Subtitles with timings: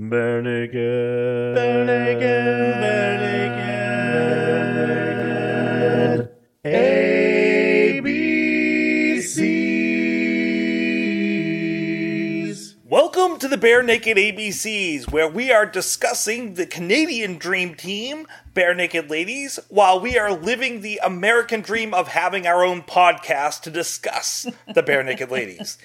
[0.00, 1.56] Bare naked.
[1.56, 2.20] Bare naked.
[2.22, 3.18] Bare
[6.14, 6.30] naked.
[6.64, 6.98] ABCs.
[12.84, 19.58] Welcome to the Barenaked ABCs, where we are discussing the Canadian Dream Team, Barenaked Ladies,
[19.68, 24.84] while we are living the American dream of having our own podcast to discuss the
[24.84, 25.76] Barenaked Ladies.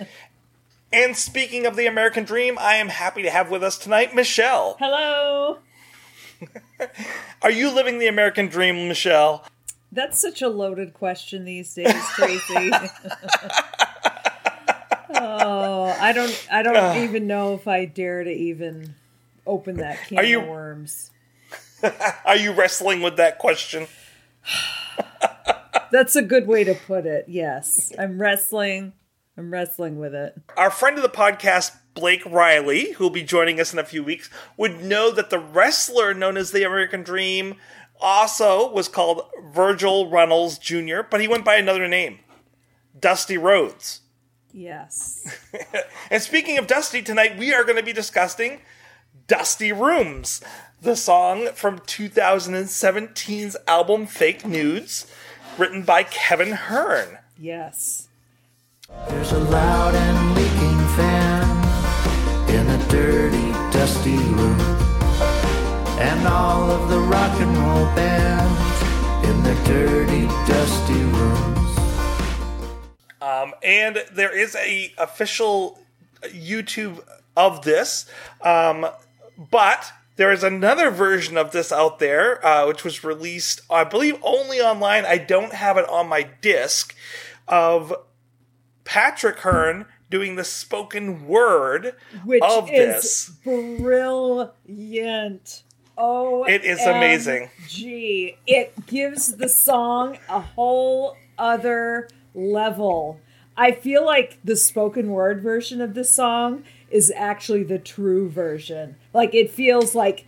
[0.93, 4.77] And speaking of the American dream, I am happy to have with us tonight Michelle.
[4.79, 5.57] Hello.
[7.41, 9.43] Are you living the American dream, Michelle?
[9.91, 12.43] That's such a loaded question these days, Tracy.
[15.15, 17.03] oh, I don't I don't ah.
[17.03, 18.93] even know if I dare to even
[19.47, 21.09] open that can Are you- of worms.
[22.25, 23.87] Are you wrestling with that question?
[25.91, 27.25] That's a good way to put it.
[27.27, 27.91] Yes.
[27.97, 28.93] I'm wrestling.
[29.37, 30.35] I'm wrestling with it.
[30.57, 34.03] Our friend of the podcast, Blake Riley, who will be joining us in a few
[34.03, 37.55] weeks, would know that the wrestler known as the American Dream
[37.99, 42.19] also was called Virgil Runnels Jr., but he went by another name
[42.99, 44.01] Dusty Rhodes.
[44.51, 45.39] Yes.
[46.11, 48.61] And speaking of Dusty, tonight we are going to be discussing
[49.25, 50.41] Dusty Rooms,
[50.79, 55.11] the song from 2017's album Fake Nudes,
[55.57, 57.17] written by Kevin Hearn.
[57.39, 58.09] Yes.
[59.07, 61.43] There's a loud and leaking fan
[62.49, 64.59] in a dirty, dusty room.
[65.99, 71.77] And all of the rock and roll bands in their dirty, dusty rooms.
[73.21, 75.79] Um, and there is a official
[76.23, 77.03] YouTube
[77.35, 78.05] of this,
[78.41, 78.87] um,
[79.51, 84.17] but there is another version of this out there, uh, which was released, I believe,
[84.21, 85.05] only online.
[85.05, 86.95] I don't have it on my disc
[87.47, 87.93] of
[88.85, 93.79] Patrick Hearn doing the spoken word Which of is this.
[94.67, 95.63] brilliant.
[95.97, 97.49] Oh, It is amazing.
[97.67, 103.19] Gee, it gives the song a whole other level.
[103.55, 108.95] I feel like the spoken word version of this song is actually the true version.
[109.13, 110.25] Like it feels like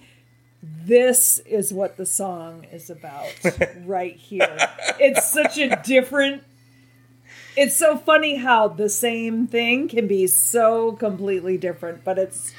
[0.62, 3.28] this is what the song is about
[3.86, 4.58] right here.
[5.00, 6.44] It's such a different
[7.58, 12.54] it's so funny how the same thing can be so completely different, but it's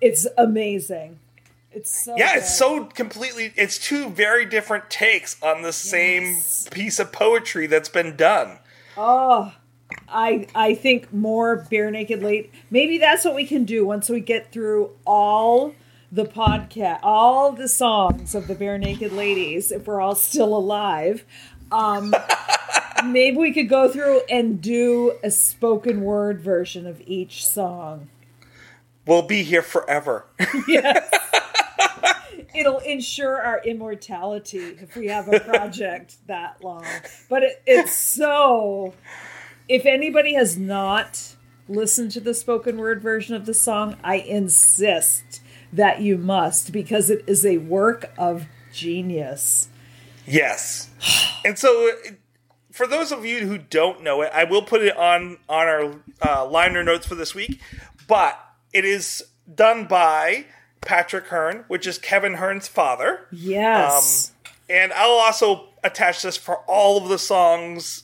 [0.00, 1.18] it's amazing.
[1.72, 3.52] It's so Yeah, it's so completely.
[3.56, 6.68] It's two very different takes on the same Yes.
[6.70, 8.58] piece of poetry that's been done.
[8.96, 9.52] Oh,
[10.08, 12.52] I I think more bare naked late.
[12.70, 15.74] Maybe that's what we can do once we get through all
[16.12, 19.72] the podcast, all the songs of the barenaked ladies.
[19.72, 21.24] If we're all still alive,
[21.72, 22.14] um,
[23.04, 28.08] maybe we could go through and do a spoken word version of each song.
[29.06, 30.26] We'll be here forever.
[30.66, 31.04] Yes.
[32.54, 36.86] It'll ensure our immortality if we have a project that long.
[37.28, 38.94] But it, it's so.
[39.68, 41.34] If anybody has not
[41.68, 45.40] listened to the spoken word version of the song, I insist
[45.72, 49.68] that you must because it is a work of genius.
[50.26, 50.90] Yes.
[51.44, 51.90] And so,
[52.74, 55.94] for those of you who don't know it, I will put it on on our
[56.20, 57.60] uh, liner notes for this week.
[58.08, 58.36] But
[58.72, 59.22] it is
[59.54, 60.46] done by
[60.80, 63.28] Patrick Hearn, which is Kevin Hearn's father.
[63.30, 64.32] Yes.
[64.68, 68.02] And I'll also attach this for all of the songs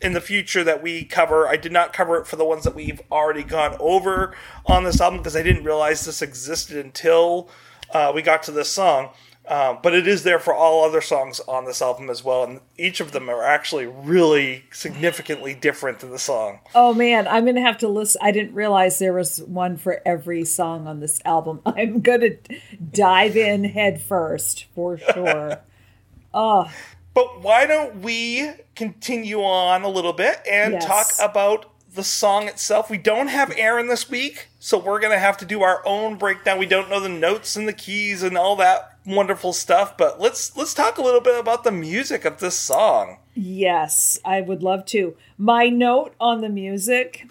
[0.00, 1.48] in the future that we cover.
[1.48, 5.00] I did not cover it for the ones that we've already gone over on this
[5.00, 7.48] album because I didn't realize this existed until
[7.90, 9.10] uh, we got to this song.
[9.52, 12.58] Uh, but it is there for all other songs on this album as well, and
[12.78, 16.58] each of them are actually really significantly different than the song.
[16.74, 18.18] Oh man, I'm gonna have to listen.
[18.24, 21.60] I didn't realize there was one for every song on this album.
[21.66, 22.30] I'm gonna
[22.92, 25.60] dive in head first for sure.
[26.32, 26.72] oh.
[27.12, 30.86] But why don't we continue on a little bit and Yes.
[30.86, 32.88] talk about the song itself?
[32.88, 36.16] We don't have Aaron this week, so we're going to have to do our own
[36.16, 36.58] breakdown.
[36.58, 40.56] We don't know the notes and the keys and all that wonderful stuff, but let's
[40.56, 43.18] let's talk a little bit about the music of this song.
[43.34, 45.16] Yes, I would love to.
[45.38, 47.28] My note on the music,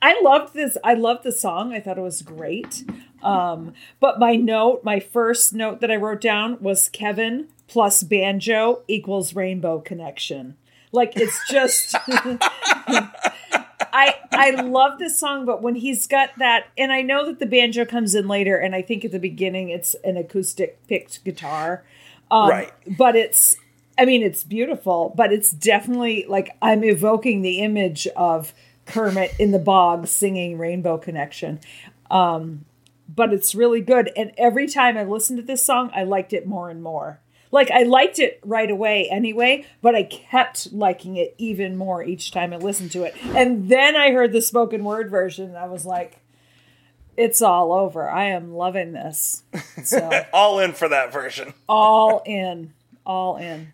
[0.00, 0.76] I loved this.
[0.82, 1.72] I loved the song.
[1.72, 2.84] I thought it was great.
[3.22, 8.82] Um, but my note, my first note that I wrote down was Kevin plus banjo
[8.86, 10.56] equals rainbow connection.
[10.92, 11.94] Like it's just
[13.94, 17.46] I I love this song, but when he's got that, and I know that the
[17.46, 21.84] banjo comes in later, and I think at the beginning it's an acoustic picked guitar,
[22.30, 22.72] um, Right.
[22.98, 23.56] But it's,
[23.96, 28.52] I mean, it's beautiful, but it's definitely like I'm evoking the image of
[28.86, 31.60] Kermit in the bog singing Rainbow Connection.
[32.10, 32.64] Um,
[33.08, 34.10] but it's really good.
[34.16, 37.20] And every time I listened to this song, I liked it more and more.
[37.54, 42.32] Like I liked it right away anyway, but I kept liking it even more each
[42.32, 43.14] time I listened to it.
[43.26, 46.18] And then I heard the spoken word version and I was like,
[47.16, 48.10] it's all over.
[48.10, 49.44] I am loving this.
[49.84, 51.54] So All in for that version.
[51.68, 52.72] all in.
[53.06, 53.72] All in.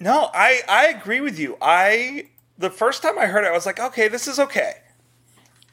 [0.00, 1.58] No, I I agree with you.
[1.60, 4.76] I the first time I heard it, I was like, okay, this is okay.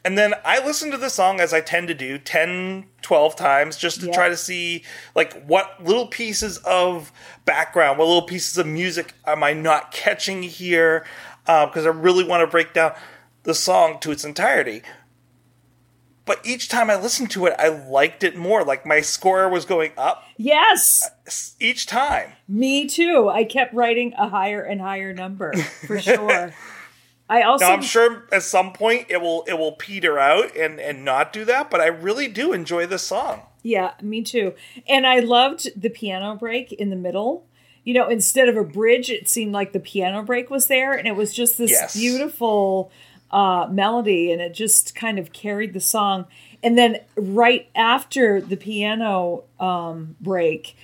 [0.04, 3.76] And then I listened to the song as I tend to do 10, 12 times
[3.76, 4.82] just to try to see
[5.14, 7.12] like what little pieces of
[7.44, 11.04] background, what little pieces of music am I not catching here?
[11.46, 12.94] Uh, because I really want to break down
[13.44, 14.82] the song to its entirety.
[16.24, 18.64] But each time I listened to it, I liked it more.
[18.64, 21.08] Like my score was going up Yes,
[21.60, 22.32] each time.
[22.48, 23.28] me too.
[23.28, 26.52] I kept writing a higher and higher number for sure.
[27.28, 30.80] I also Now I'm sure at some point it will it will peter out and
[30.80, 33.42] and not do that, but I really do enjoy this song.
[33.62, 34.54] Yeah, me too.
[34.88, 37.46] And I loved the piano break in the middle.
[37.84, 41.08] You know, instead of a bridge, it seemed like the piano break was there, and
[41.08, 41.96] it was just this Yes.
[41.96, 42.92] beautiful
[43.30, 46.26] uh, melody, and it just kind of carried the song.
[46.62, 50.76] And then right after the piano um, break,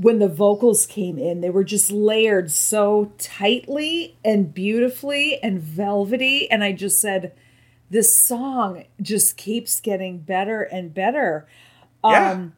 [0.00, 6.50] when the vocals came in, they were just layered so tightly and beautifully and velvety.
[6.50, 7.34] And I just said,
[7.90, 11.46] this song just keeps getting better and better.
[12.02, 12.30] Yeah.
[12.30, 12.54] Um,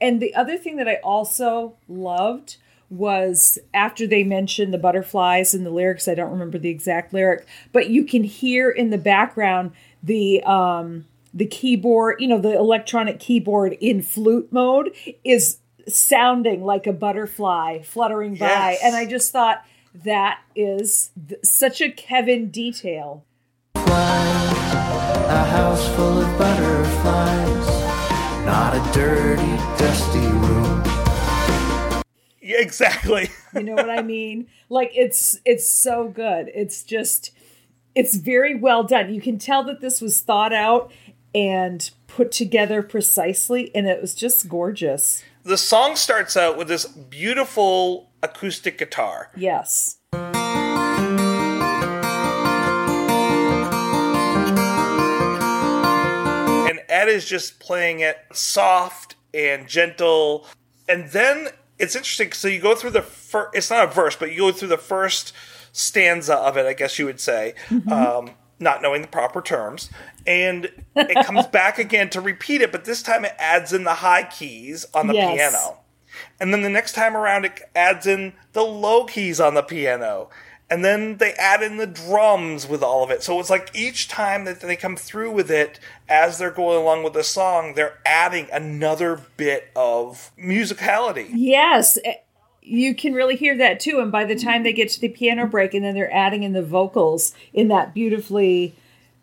[0.00, 2.58] and the other thing that I also loved
[2.90, 7.44] was after they mentioned the butterflies and the lyrics, I don't remember the exact lyric,
[7.72, 13.18] but you can hear in the background the um the keyboard, you know, the electronic
[13.18, 14.94] keyboard in flute mode
[15.24, 15.58] is
[15.88, 18.46] sounding like a butterfly fluttering by.
[18.46, 18.80] Yes.
[18.82, 19.64] And I just thought
[20.04, 23.24] that is th- such a Kevin detail.
[23.74, 24.74] Flies,
[25.28, 27.66] a house full of butterflies,
[28.44, 30.82] not a dirty, dusty room.
[32.40, 33.30] Yeah, exactly.
[33.54, 34.48] You know what I mean?
[34.68, 36.50] Like it's it's so good.
[36.54, 37.30] It's just
[37.94, 39.14] it's very well done.
[39.14, 40.92] You can tell that this was thought out
[41.34, 45.22] and put together precisely and it was just gorgeous.
[45.44, 49.30] The song starts out with this beautiful acoustic guitar.
[49.36, 49.98] Yes.
[56.66, 60.46] and Ed is just playing it soft and gentle.
[60.88, 61.48] And then
[61.78, 62.32] it's interesting.
[62.32, 64.78] So you go through the first, it's not a verse, but you go through the
[64.78, 65.34] first
[65.72, 67.54] stanza of it, I guess you would say,
[67.90, 69.90] um, not knowing the proper terms.
[70.26, 73.94] And it comes back again to repeat it, but this time it adds in the
[73.94, 75.34] high keys on the Yes.
[75.34, 75.78] piano.
[76.40, 80.30] And then the next time around, it adds in the low keys on the piano.
[80.70, 83.22] And then they add in the drums with all of it.
[83.22, 85.78] So it's like each time that they come through with it,
[86.08, 91.28] as they're going along with the song, they're adding another bit of musicality.
[91.32, 91.98] Yes.
[92.04, 92.14] eh,
[92.62, 93.98] You can really hear that too.
[94.00, 96.54] And by the time they get to the piano break and then they're adding in
[96.54, 98.74] the vocals in that beautifully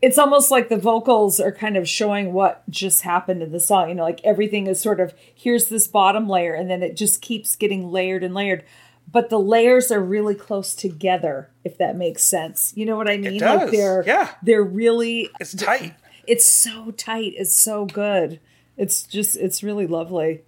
[0.01, 3.89] it's almost like the vocals are kind of showing what just happened in the song.
[3.89, 7.21] You know, like everything is sort of here's this bottom layer, and then it just
[7.21, 8.63] keeps getting layered and layered.
[9.11, 12.71] But the layers are really close together, if that makes sense.
[12.75, 13.35] You know what I mean?
[13.35, 14.29] It does, Like they're yeah.
[14.41, 15.93] they're really It's tight.
[16.25, 17.33] it's so tight.
[17.35, 18.39] It's so good.
[18.77, 20.41] It's just it's really lovely.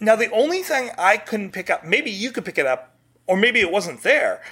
[0.00, 2.96] Now, the only thing I couldn't pick up, maybe you could pick it up,
[3.26, 4.42] or maybe it wasn't there.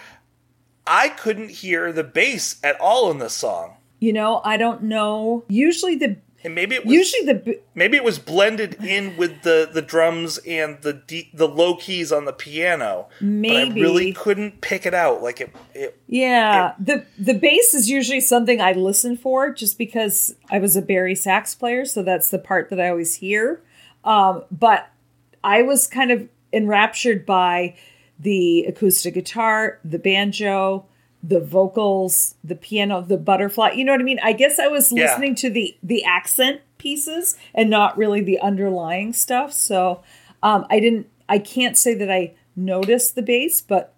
[0.87, 3.77] I couldn't hear the bass at all in this song.
[4.03, 5.45] You know, I don't know.
[5.47, 9.71] Usually the And maybe it was usually the maybe it was blended in with the
[9.73, 13.07] the drums and the de- the low keys on the piano.
[13.21, 15.23] but I really couldn't pick it out.
[15.23, 20.35] Like it, it Yeah, the the bass is usually something I listen for just because
[20.51, 23.63] I was a bari sax player, so that's the part that I always hear.
[24.03, 24.91] Um, but
[25.45, 27.77] I was kind of enraptured by
[28.19, 30.87] the acoustic guitar, the banjo,
[31.23, 33.71] the vocals, the piano, the butterfly.
[33.73, 34.19] You know what I mean?
[34.23, 35.05] I guess I was Yeah.
[35.05, 39.53] listening to the the accent pieces and not really the underlying stuff.
[39.53, 40.03] So
[40.43, 41.09] um, I didn't.
[41.29, 43.95] I can't say that I noticed the bass, but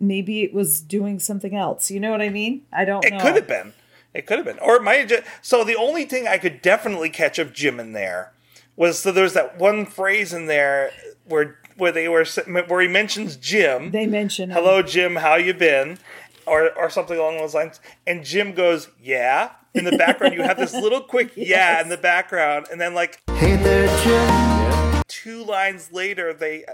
[0.00, 1.90] maybe it was doing something else.
[1.90, 2.62] You know what I mean?
[2.72, 3.20] I don't it know.
[3.20, 3.72] could have been.
[4.14, 5.22] It could have been, or it might have just.
[5.40, 8.32] So the only thing I could definitely catch of Jim in there
[8.76, 10.92] was so there's that one phrase in there
[11.24, 12.24] where where they were
[12.68, 13.90] where he mentions Jim.
[13.90, 15.98] They mentioned hello jim how you been?
[16.46, 17.80] Or or something along those lines.
[18.06, 19.50] And jim goes yeah.
[19.74, 22.66] In the background you have this little quick yeah in the background.
[22.70, 25.02] And then like Hey there, Jim.
[25.08, 26.64] two lines later they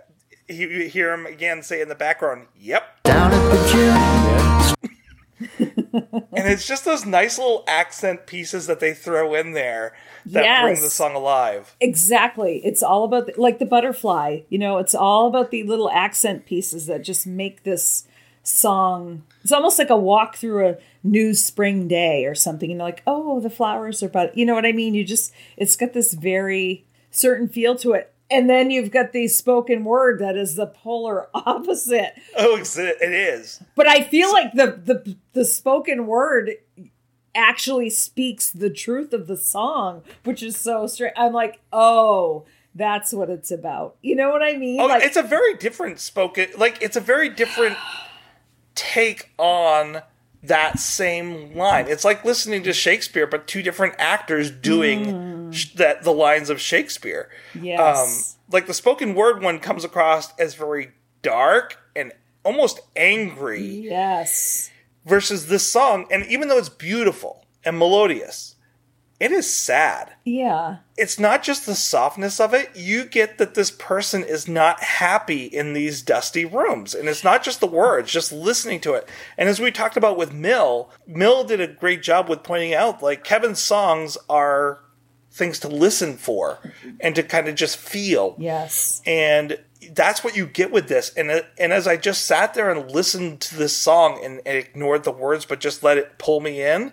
[0.46, 3.02] you you hear him again say in the background yep.
[3.04, 4.76] Down at the
[5.48, 5.87] gym.
[6.12, 9.94] and it's just those nice little accent pieces that they throw in there
[10.26, 11.74] that bring the song alive.
[11.80, 12.60] Exactly.
[12.64, 14.40] It's all about the, like the butterfly.
[14.48, 18.06] You know, it's all about the little accent pieces that just make this
[18.42, 19.24] song.
[19.42, 22.70] It's almost like a walk through a new spring day or something.
[22.70, 24.36] You know, like oh, the flowers are but.
[24.36, 24.94] You know what I mean?
[24.94, 28.12] You just it's got this very certain feel to it.
[28.30, 32.14] And then you've got the spoken word that is the polar opposite.
[32.36, 36.52] Oh, it's- But I feel like the the the spoken word
[37.34, 41.14] actually speaks the truth of the song, which is so strange.
[41.16, 42.44] I'm like, oh,
[42.74, 43.96] that's what it's about.
[44.02, 44.80] You know what I mean?
[44.80, 46.48] Oh, like, it's a very different spoken.
[46.56, 47.76] Like it's a very different
[48.74, 50.02] take on
[50.42, 51.86] that same line.
[51.88, 55.37] It's like listening to Shakespeare, but two different actors doing mm.
[55.76, 57.28] That the lines of Shakespeare.
[57.54, 62.12] Um, yes, like the spoken word one comes across as very dark and
[62.44, 64.70] almost angry yes,
[65.04, 66.06] versus this song.
[66.10, 68.56] And even though it's beautiful and melodious
[69.20, 70.12] it is sad.
[70.24, 72.70] Yeah, it's not just the softness of it.
[72.76, 76.94] You get that this person is not happy in these dusty rooms.
[76.94, 79.08] And it's not just the words just listening to it.
[79.36, 83.02] And as we talked about with mill mill did a great job with pointing out
[83.02, 84.80] like kevin's songs are
[85.30, 86.58] things to listen for
[87.00, 88.34] and to kind of just feel.
[88.38, 89.58] Yes, and
[89.92, 91.10] that's what you get with this.
[91.14, 94.56] And uh, and as i just sat there and listened to this song and, and
[94.58, 96.92] ignored the words but just let it pull me in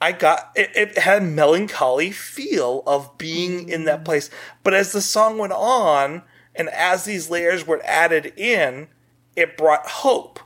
[0.00, 4.04] i got it, it had a melancholy feel of being in that mm-hmm.
[4.04, 4.30] place.
[4.62, 6.22] But as the song went on
[6.54, 8.88] and as these layers were added in
[9.34, 10.40] it brought hope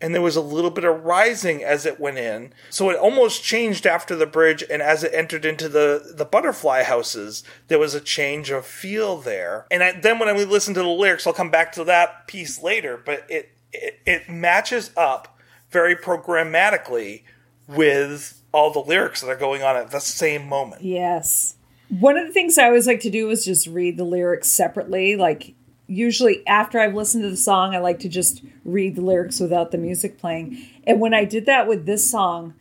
[0.00, 2.52] and there was a little bit of rising as it went in.
[2.70, 6.84] So it almost changed after the bridge, and as it entered into the the butterfly
[6.84, 9.66] houses, there was a change of feel there.
[9.70, 12.62] And I, then when I listen to the lyrics, I'll come back to that piece
[12.62, 12.96] later.
[12.96, 15.38] But it it, it matches up
[15.70, 17.22] very programmatically
[17.66, 20.82] with all the lyrics that are going on at the same moment.
[20.82, 21.54] yes.
[21.90, 25.16] One of the things I always like to do is just read the lyrics separately.
[25.16, 25.54] Like
[25.88, 29.72] usually after I've listened to the song, I like to just read the lyrics without
[29.72, 30.64] the music playing.
[30.84, 32.54] And when I did that with this song,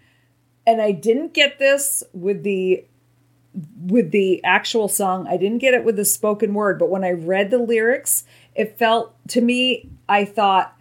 [0.65, 2.84] and I didn't get this with the
[3.86, 5.27] with the actual song.
[5.27, 8.77] I didn't get it with the spoken word, but when I read the lyrics, it
[8.77, 10.77] felt to me I thought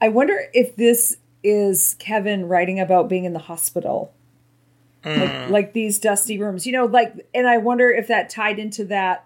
[0.00, 4.12] I wonder if this is Kevin writing about being in the hospital.
[5.04, 5.50] Like, mm.
[5.50, 9.24] like these dusty rooms, you know, like, and I wonder if that tied into that.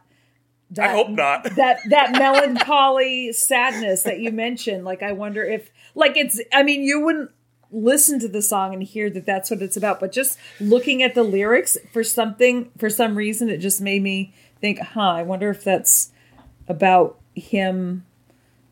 [0.79, 1.45] I hope not.
[1.57, 6.83] that that melancholy sadness that you mentioned like i wonder if like it's i mean
[6.83, 7.31] you wouldn't
[7.71, 11.15] listen to the song and hear that that's what it's about but just looking at
[11.15, 15.51] the lyrics for something for some reason it just made me think huh i wonder
[15.51, 16.11] if that's
[16.69, 18.05] about him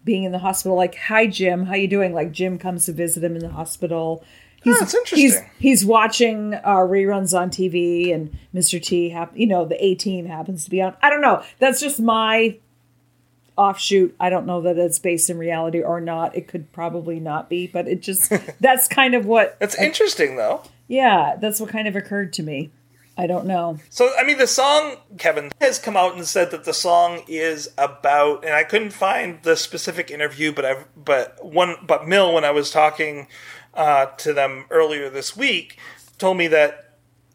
[0.04, 0.76] being in the hospital.
[0.76, 1.66] Like hi jim.
[1.66, 2.12] How you doing?
[2.12, 4.24] Like jim comes to visit him in the hospital
[4.62, 5.18] he's, that's interesting.
[5.18, 8.82] he's he's watching uh, reruns on TV, and Mr.
[8.82, 10.94] T, hap- you know, the A Team happens to be on.
[11.02, 11.42] I don't know.
[11.58, 12.58] That's just my
[13.56, 14.14] offshoot.
[14.18, 16.34] I don't know that it's based in reality or not.
[16.34, 19.58] It could probably not be, but it just that's kind of what.
[19.60, 20.62] That's interesting, though.
[20.88, 22.70] Yeah, that's what kind of occurred to me.
[23.20, 23.78] I don't know.
[23.90, 27.68] So, I mean, the song, Kevin, has come out and said that the song is
[27.76, 32.46] about, and I couldn't find the specific interview, but I've, but one, but Mill, when
[32.46, 33.28] I was talking
[33.74, 35.78] uh, to them earlier this week,
[36.18, 36.86] told me that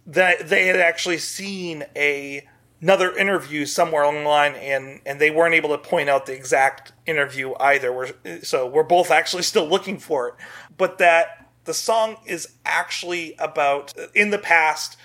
[0.07, 2.47] that they had actually seen a
[2.81, 7.53] another interview somewhere online, and and they weren't able to point out the exact interview
[7.59, 7.91] either.
[7.91, 10.35] We're, so we're both actually still looking for it,
[10.77, 14.97] but that the song is actually about in the past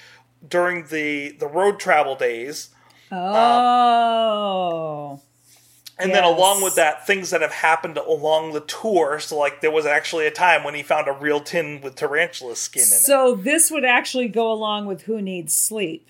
[0.46, 2.70] during the the road travel days
[3.12, 5.20] Oh.
[6.00, 9.70] And then along with that things that have happened along the tour so like there
[9.70, 13.00] was actually a time when he found a real tin with tarantula skin in it
[13.00, 16.06] so this would actually go along with Who Needs Sleep.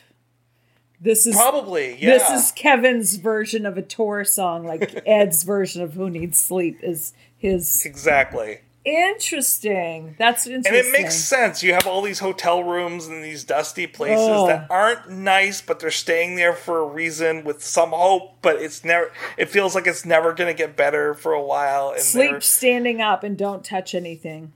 [1.01, 5.83] This is probably yeah This is Kevin's version of a tour song, like Ed's version
[5.83, 7.85] of Who Needs Sleep is his.
[7.85, 10.17] exactly Interesting.
[10.19, 10.75] That's interesting.
[10.79, 14.47] and it makes sense you have all these hotel rooms and these dusty places Oh.
[14.47, 18.83] that aren't nice but they're staying there for a reason with some hope but it's
[18.85, 22.43] never it feels like it's never going to get better for a while and Sleep
[22.43, 24.53] standing up and don't touch anything.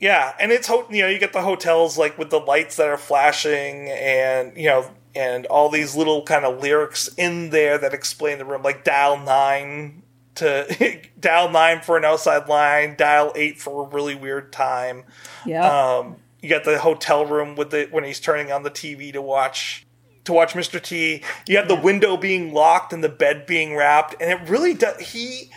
[0.00, 2.96] Yeah, and it's you know you get the hotels like with the lights that are
[2.96, 8.38] flashing and you know and all these little kind of lyrics in there that explain
[8.38, 10.02] the room like dial 9
[10.38, 15.04] to dial 9 for an outside line, dial 8 for a really weird time.
[15.46, 15.98] Yeah.
[15.98, 19.20] Um you got the hotel room with the when he's turning on the TV to
[19.20, 19.86] watch
[20.24, 20.80] to watch Mr.
[20.80, 21.22] T.
[21.46, 24.98] You have the window being locked and the bed being wrapped and it really does
[25.00, 25.50] he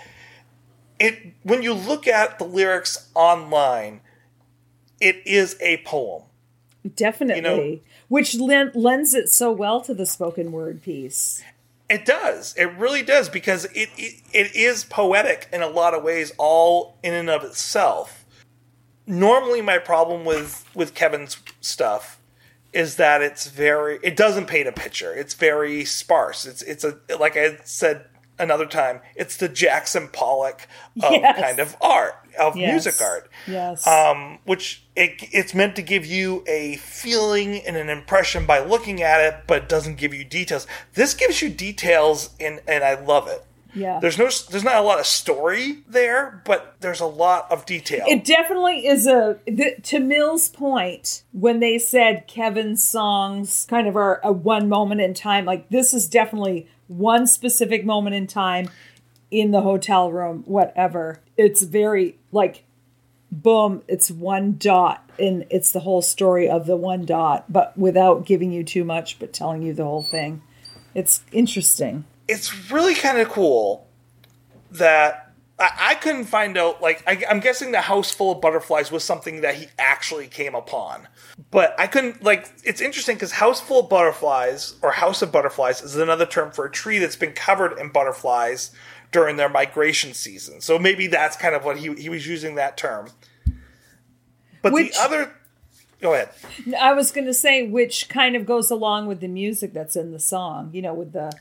[0.99, 4.01] it when you look at the lyrics online
[4.99, 6.23] it is a poem.
[6.95, 7.35] Definitely.
[7.35, 7.41] You
[7.75, 7.79] know?
[8.07, 11.43] Which len- lends it so well to the spoken word piece.
[11.91, 12.55] It does.
[12.57, 16.97] It really does because it, it it is poetic in a lot of ways, all
[17.03, 18.25] in and of itself.
[19.05, 22.17] Normally, my problem with with Kevin's stuff
[22.71, 25.13] is that it's very it doesn't paint a picture.
[25.13, 26.45] It's very sparse.
[26.45, 28.05] It's it's a like I said
[28.39, 29.01] another time.
[29.15, 30.67] It's the Jackson Pollock
[31.01, 31.39] of Yes.
[31.39, 32.71] kind of art of Yes.
[32.71, 33.29] music art.
[33.47, 33.85] Yes.
[33.85, 39.01] um, which it, it's meant to give you a feeling and an impression by looking
[39.01, 40.65] at it, but it doesn't give you details.
[40.93, 43.45] This gives you details, and and I love it.
[43.73, 43.99] Yeah.
[43.99, 48.05] There's no, there's not a lot of story there, but there's a lot of detail.
[48.07, 53.95] It definitely is a the, to Mill's point when they said Kevin's songs kind of
[53.95, 55.45] are a one moment in time.
[55.45, 58.69] Like this is definitely one specific moment in time
[59.29, 60.43] in the hotel room.
[60.45, 61.21] Whatever.
[61.37, 62.63] It's very like
[63.31, 63.83] boom.
[63.87, 68.51] It's one dot, and it's the whole story of the one dot, but without giving
[68.51, 70.41] you too much, but telling you the whole thing.
[70.93, 72.03] It's interesting.
[72.31, 73.87] It's really kind of cool
[74.71, 76.81] that I, I couldn't find out.
[76.81, 80.55] Like, I, I'm guessing the house full of butterflies was something that he actually came
[80.55, 81.07] upon,
[81.51, 82.23] but I couldn't.
[82.23, 86.51] Like, it's interesting because house full of butterflies or house of butterflies is another term
[86.51, 88.71] for a tree that's been covered in butterflies
[89.11, 90.61] during their migration season.
[90.61, 93.09] So maybe that's kind of what he he was using that term.
[94.61, 95.35] But Which- the other,
[95.99, 96.29] go ahead.
[96.79, 100.11] I was going to say, which kind of goes along with the music that's in
[100.11, 101.31] the song, you know, with the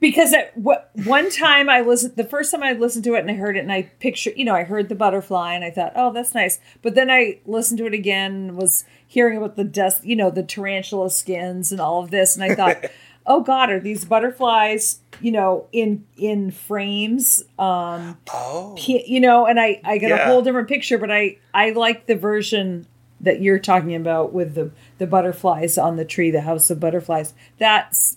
[0.00, 3.30] because at what one time I listened, the first time I listened to it and
[3.30, 5.92] I heard it and I pictured, you know, I heard the butterfly and I thought,
[5.94, 6.58] oh, that's nice.
[6.82, 10.30] But then I listened to it again, and was hearing about the dust, you know,
[10.30, 12.90] the tarantula skins and all of this, and I thought,
[13.26, 17.42] oh God, are these butterflies, you know, in in frames?
[17.58, 21.70] Um, Oh, you know and i i get a whole different picture but i i
[21.70, 22.86] like the version
[23.20, 27.34] that you're talking about with the the butterflies on the tree the house of butterflies
[27.58, 28.16] that's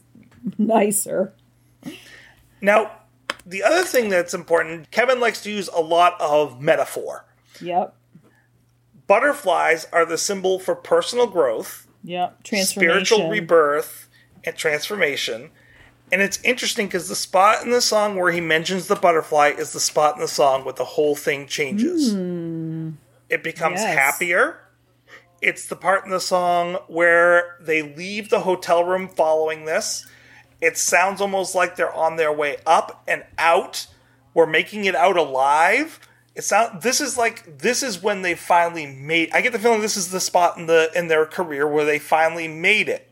[0.57, 1.33] nicer
[2.61, 2.91] now
[3.45, 4.89] the other thing that's important.
[4.91, 7.25] Kevin likes to use a lot of metaphor.
[7.61, 7.95] yep
[9.07, 14.07] butterflies are the symbol for personal growth, yep transformation spiritual rebirth,
[14.43, 15.49] and transformation.
[16.11, 19.73] And it's interesting because the spot in the song where he mentions the butterfly is
[19.73, 22.13] the spot in the song where the whole thing changes.
[22.13, 22.91] Hmm.
[23.29, 23.97] It becomes Yes.
[23.97, 24.59] happier.
[25.41, 30.05] It's the part in the song where they leave the hotel room following this.
[30.63, 33.85] It sounds almost like they're on their way up and out.
[34.33, 35.99] We're making it out alive.
[36.35, 39.81] It sound this is like this is when they finally made I get the feeling
[39.81, 43.11] this is the spot in the in their career where they finally made it.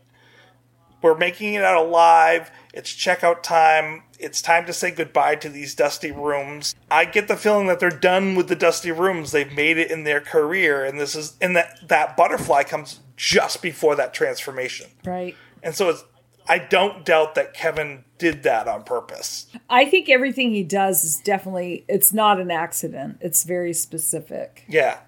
[1.02, 2.50] We're making it out alive.
[2.72, 4.04] It's checkout time.
[4.18, 6.74] It's time to say goodbye to these dusty rooms.
[6.90, 9.30] I get the feeling that they're done with the dusty rooms.
[9.30, 13.60] They've made it in their career, and this is and that that butterfly comes just
[13.60, 14.86] before that transformation.
[15.04, 16.04] right And so it's
[16.48, 19.46] I don't doubt that Kevin did that on purpose.
[19.68, 23.18] i think everything he does is definitely it's not an accident.
[23.20, 24.64] It's very specific.
[24.68, 24.98] Yeah.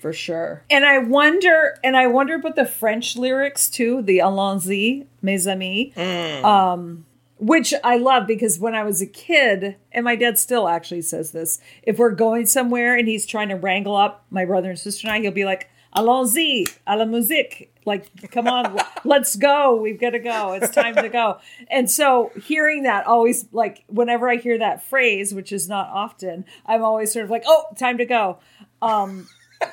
[0.00, 0.64] for sure.
[0.70, 5.96] And i wonder and i wonder about the french lyrics too the allons-y mes amis.
[6.44, 7.04] Um
[7.38, 11.30] which i love because when i was a kid and my dad still actually says
[11.30, 15.06] this if we're going somewhere and he's trying to wrangle up my brother and sister
[15.06, 17.72] and i he'll be like allons-y à la musique.
[17.84, 19.76] Like come on let's go.
[19.76, 20.52] We've got to go.
[20.52, 21.38] It's time to go.
[21.70, 26.44] And so hearing that always like whenever i hear that phrase which is not often
[26.66, 28.38] i'm always sort of like oh time to go.
[28.82, 29.28] Um,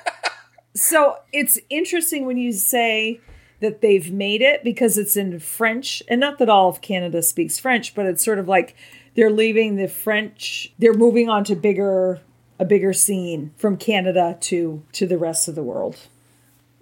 [0.75, 3.21] so it's interesting when you say
[3.62, 7.60] that they've made it because it's in French, and not that all of Canada speaks
[7.60, 8.75] French, but it's sort of like
[9.15, 12.21] they're leaving the French, they're moving on to bigger
[12.60, 16.08] a bigger scene from Canada to to the rest of the world.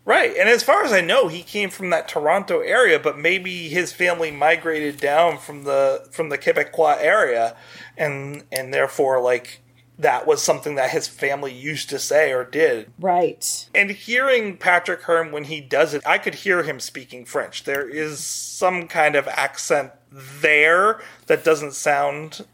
[0.06, 0.36] Right.
[0.36, 3.94] And as far as I know, he came from that Toronto area, but maybe his
[3.94, 7.56] family migrated down from the from the Quebecois area
[7.98, 9.62] and and therefore like
[9.98, 12.92] that was something that his family used to say or did.
[13.00, 13.70] Right.
[13.74, 17.64] And hearing Patrick Hearn when he does it, I could hear him speaking French.
[17.64, 22.46] There is some kind of accent there that doesn't sound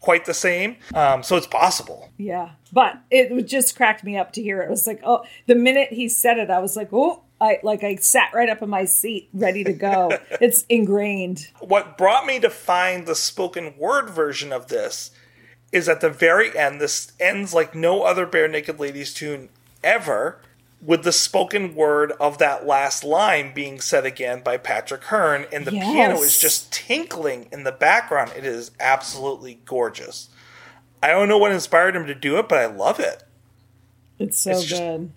[0.00, 0.76] quite the same.
[0.94, 2.10] Um, so it's possible.
[2.16, 2.50] Yeah.
[2.72, 4.66] But it just cracked me up to hear it.
[4.66, 7.82] It was like, oh, the minute he said it, I was like, oh, I like
[7.82, 10.10] I sat right up in my seat, ready to go.
[10.40, 11.48] it's ingrained.
[11.60, 15.10] what brought me to find the spoken word version of this
[15.72, 19.48] is at the very end this ends like no other barenaked ladies tune
[19.82, 20.40] ever
[20.82, 25.66] with the spoken word of that last line being said again by Patrick Hearn and
[25.66, 30.30] the piano is just tinkling in the background it is absolutely gorgeous
[31.02, 33.24] i don't know what inspired him to do it but i love it
[34.18, 35.10] It's so It's good.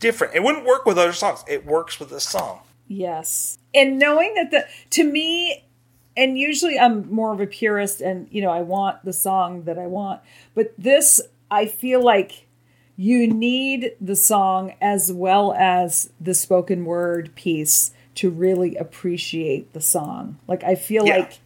[0.00, 0.34] different.
[0.34, 1.44] It wouldn't work with other songs.
[1.48, 2.60] It works with this song.
[2.88, 3.58] Yes.
[3.72, 5.64] And knowing that the to me
[6.16, 9.78] and usually I'm more of a purist and you know I want the song that
[9.78, 10.20] I want,
[10.54, 12.46] but this I feel like
[12.96, 19.80] you need the song as well as the spoken word piece to really appreciate the
[19.80, 20.38] song.
[20.46, 21.18] Like I feel Yeah.
[21.18, 21.38] like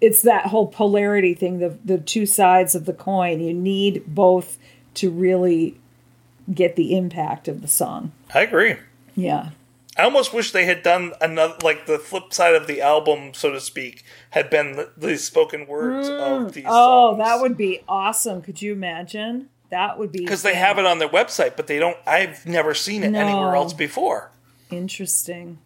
[0.00, 3.40] it's that whole polarity thing, the the two sides of the coin.
[3.40, 4.58] You need both
[4.94, 5.78] to really
[6.52, 8.12] get the impact of the song.
[8.32, 8.76] I agree.
[9.16, 9.50] Yeah.
[9.96, 13.50] I almost wish they had done another, like the flip side of the album, so
[13.50, 16.52] to speak, had been the, the spoken words of mm.
[16.52, 16.76] these oh, songs.
[16.78, 17.18] Oh, songs.
[17.18, 18.40] that would be awesome.
[18.40, 19.48] Could you imagine?
[19.70, 21.96] That would be because they have it on their website, but they don't.
[22.06, 23.20] I've never seen it No.
[23.20, 24.30] anywhere else before.
[24.70, 25.58] interesting.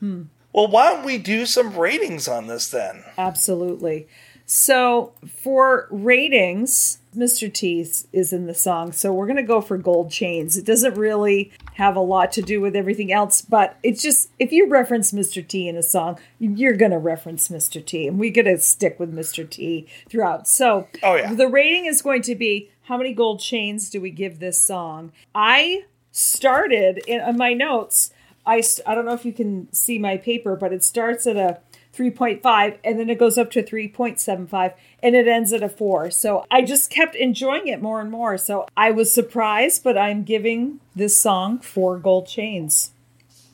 [0.00, 3.04] Well, why don't we do some ratings on this then?
[3.16, 4.06] Absolutely.
[4.46, 7.50] So for ratings, Mr.
[7.52, 7.80] T
[8.12, 8.90] is in the song.
[8.92, 10.56] So we're going to go for gold chains.
[10.56, 14.50] It doesn't really have a lot to do with everything else, but it's just if
[14.50, 15.46] you reference Mr.
[15.46, 17.82] T in a song, you're going to reference Mr.
[17.84, 19.48] T, and we're going to stick with Mr.
[19.48, 20.48] T throughout.
[20.48, 21.32] So Oh, yeah.
[21.32, 25.12] the rating is going to be how many gold chains do we give this song?
[25.34, 28.12] I started in my notes.
[28.44, 31.58] I I don't know if you can see my paper, but it starts at a
[31.94, 36.10] 3.5 and then it goes up to 3.75 and it ends at a 4.
[36.10, 38.38] So I just kept enjoying it more and more.
[38.38, 42.92] So I was surprised, but I'm giving this song 4 gold chains.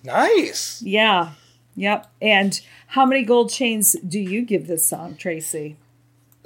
[0.04, 0.80] Nice.
[0.82, 1.32] Yeah.
[1.74, 2.10] Yep.
[2.22, 5.76] And how many gold chains do you give this song, Tracy?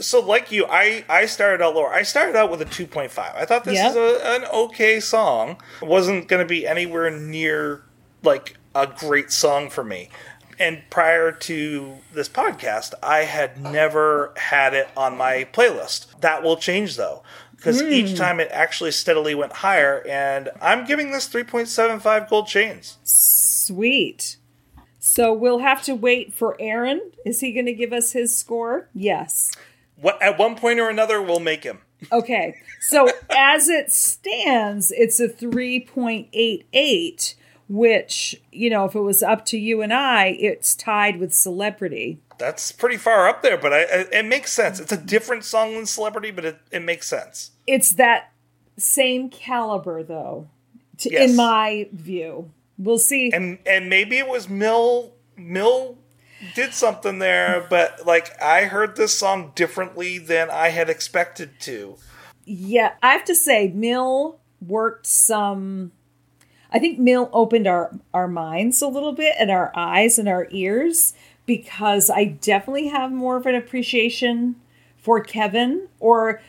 [0.00, 1.92] So, like you, I I started out lower.
[1.92, 3.34] I started out with a two point five.
[3.36, 3.90] I thought this Yep.
[3.90, 5.58] is a, an okay song.
[5.80, 7.84] It wasn't going to be anywhere near
[8.22, 10.08] like a great song for me.
[10.58, 16.20] And prior to this podcast, I had never had it on my playlist.
[16.20, 17.22] That will change though,
[17.56, 17.88] because hmm.
[17.88, 20.04] each time it actually steadily went higher.
[20.08, 22.98] And I'm giving this three point seven five gold chains.
[23.02, 24.36] Sweet.
[24.98, 27.10] So we'll have to wait for Aaron.
[27.26, 28.88] Is he going to give us his score?
[28.94, 29.50] Yes.
[30.02, 31.78] What at one point or another, we'll make him.
[32.10, 32.56] Okay.
[32.80, 35.28] So as it stands, it's a
[36.30, 37.34] 3.88,
[37.68, 42.20] which, you know, if it was up to you and I, it's tied with Celebrity.
[42.38, 44.80] That's pretty far up there, but I, I, it makes sense.
[44.80, 47.52] It's a different song than Celebrity, but it, it makes sense.
[47.66, 48.32] It's that
[48.76, 50.48] same caliber, though,
[50.98, 51.30] to, Yes.
[51.30, 52.50] in my view.
[52.78, 53.30] We'll see.
[53.32, 55.98] And and maybe it was Mill Mill
[56.54, 61.96] did something there, but like I heard this song differently than I had expected to.
[62.44, 65.92] Yeah, I have to say, Mill worked some.
[66.70, 70.48] I think Mill opened our our minds a little bit and our eyes and our
[70.50, 71.14] ears
[71.46, 74.56] because I definitely have more of an appreciation
[74.96, 76.40] for Kevin, or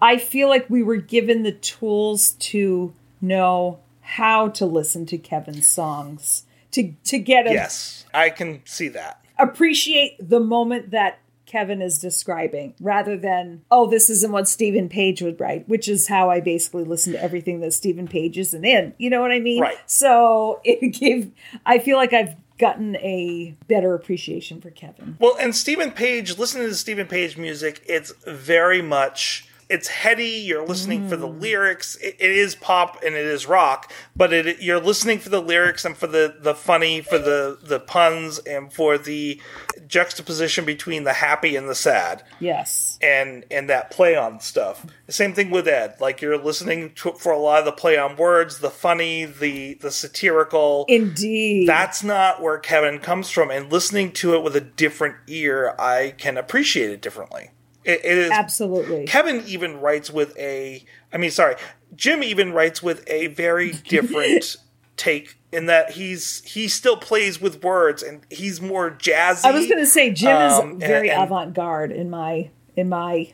[0.00, 5.68] I feel like we were given the tools to know how to listen to Kevin's
[5.68, 9.24] songs to to get a Yes, I can see that.
[9.38, 15.22] Appreciate the moment that Kevin is describing rather than, oh, this isn't what Steven Page
[15.22, 18.94] would write, which is how I basically listen to everything that Steven Page isn't in.
[18.98, 19.62] You know what I mean?
[19.62, 19.78] Right.
[19.86, 21.30] So it gave,
[21.64, 25.16] I feel like I've gotten a better appreciation for Kevin.
[25.20, 30.24] Well, and Steven Page, listening to Steven Page music, it's very much it's heady.
[30.24, 31.40] You're listening for the mm.
[31.40, 31.96] lyrics.
[31.96, 35.84] It, it is pop and it is rock, but it, you're listening for the lyrics
[35.84, 39.40] and for the the funny, for the the puns, and for the
[39.86, 42.22] juxtaposition between the happy and the sad.
[42.40, 42.98] Yes.
[43.02, 44.86] and and that play on stuff.
[45.06, 45.96] The same thing with Ed.
[46.00, 49.74] Like you're listening to, for a lot of the play on words, the funny, the
[49.74, 50.84] the satirical.
[50.88, 51.68] Indeed.
[51.68, 56.14] That's not where Kevin comes from, and listening to it with a different ear, I
[56.16, 57.50] can appreciate it differently.
[57.86, 59.06] It, it is Absolutely.
[59.06, 60.84] Kevin even writes with a.
[61.12, 61.54] I mean, sorry,
[61.94, 64.56] Jim even writes with a very different
[64.96, 69.44] take in that he's he still plays with words and he's more jazzy.
[69.44, 72.88] I was going to say Jim Um, is very and- and- avant-garde in my in
[72.88, 73.32] my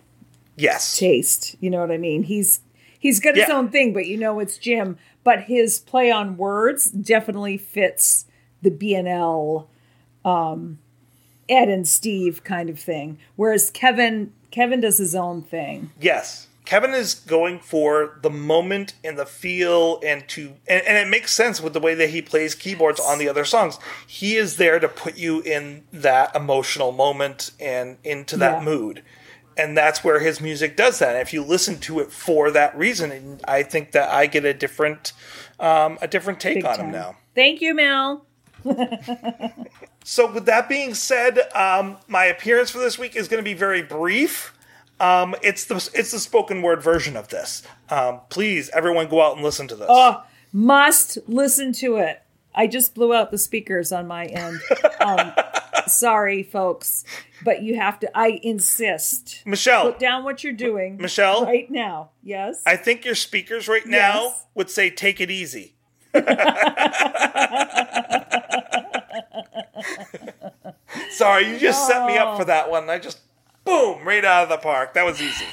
[0.57, 1.57] yes, taste.
[1.61, 2.25] You know what I mean?
[2.25, 2.61] He's
[2.99, 3.55] he's got his Yeah.
[3.57, 4.99] own thing, but you know it's Jim.
[5.25, 8.27] But his play on words definitely fits
[8.61, 9.67] the BNL,
[10.25, 10.79] um,
[11.49, 13.19] Ed and Steve kind of thing.
[13.37, 15.91] Whereas Kevin Kevin does his own thing.
[16.01, 16.49] Yes.
[16.65, 21.33] Kevin is going for the moment and the feel and to and, and it makes
[21.33, 23.79] sense with the way that he plays keyboards on the other songs.
[24.07, 28.65] He is there to put you in that emotional moment and into that Yeah.
[28.65, 29.03] mood.
[29.55, 31.11] And that's where his music does that.
[31.11, 34.55] And if you listen to it for that reason, I think that I get a
[34.55, 35.13] different
[35.61, 36.87] um, a different take Big on time.
[36.87, 37.17] him now.
[37.35, 38.25] Thank you, Mel.
[40.05, 43.55] So, with that being said, um, my appearance for this week is going to be
[43.55, 44.53] very brief.
[45.01, 47.63] Um, it's the it's the spoken word version of this.
[47.89, 49.87] Um, please, everyone, go out and listen to this.
[49.89, 52.23] Oh, must listen to it.
[52.55, 54.61] I just blew out the speakers on my end.
[55.01, 55.33] Um,
[55.89, 57.05] sorry, folks,
[57.45, 58.11] but you have to.
[58.17, 59.43] I insist.
[59.45, 61.45] Michelle, Put down what you're doing, Michelle?
[61.45, 62.11] right now.
[62.23, 62.63] Yes.
[62.65, 64.47] I think your speakers right now Yes.
[64.55, 65.75] would say "Take it easy."
[71.11, 72.47] Sorry, you just set me up for oh.
[72.47, 72.89] that one.
[72.91, 73.21] I just
[73.65, 74.95] boom right out of the park.
[74.95, 75.47] That was easy.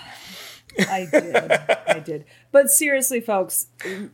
[0.80, 1.36] I did.
[1.36, 2.26] I did.
[2.52, 3.68] But seriously, folks,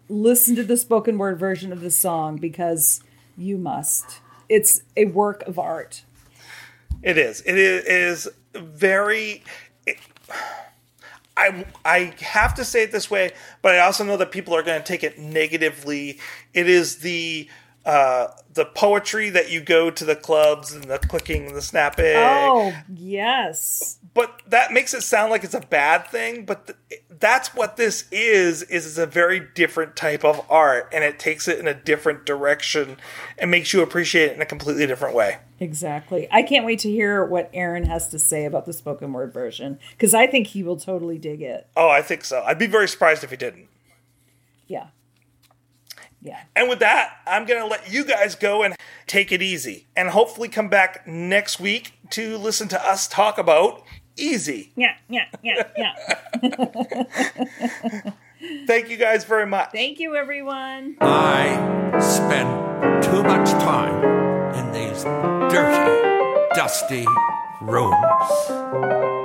[0.10, 3.02] listen to the spoken word version of the song because
[3.38, 4.20] you must.
[4.50, 6.04] It's a work of art.
[7.02, 7.42] It is.
[7.42, 9.44] It is very.
[9.86, 9.98] It,
[11.38, 14.64] I I have to say it this way, but I also know that people are
[14.64, 16.20] going to take it negatively.
[16.54, 17.50] It is the
[17.86, 22.16] uh, the poetry that you go to the clubs and the clicking and the snapping.
[22.18, 24.00] Oh, yes.
[24.14, 28.06] but that makes it sound like it's a bad thing but th- that's what this
[28.12, 31.74] is is it's a very different type of art and it takes it in a
[31.74, 32.98] different direction
[33.38, 36.28] and makes you appreciate it in a completely different way Exactly.
[36.32, 39.80] I can't wait to hear what Aaron has to say about the spoken word version
[39.92, 41.68] because I think he will totally dig it.
[41.78, 43.68] oh i think so i'd be very surprised if he didn't
[44.68, 44.88] Yeah.
[46.26, 46.40] Yeah.
[46.56, 48.76] and with that i'm going to let you guys go and
[49.08, 53.84] take it easy and hopefully come back next week to listen to us talk about
[54.18, 54.96] easy Yeah.
[55.08, 55.26] Yeah.
[55.44, 55.68] Yeah.
[55.78, 55.94] Yeah.
[58.68, 60.98] thank you guys very much Thank you, everyone.
[61.02, 64.04] I spend too much time
[64.56, 67.06] in these dirty, dusty
[67.62, 69.25] rooms.